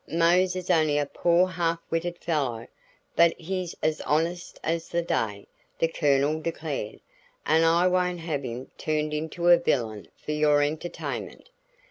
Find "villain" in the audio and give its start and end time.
9.59-10.07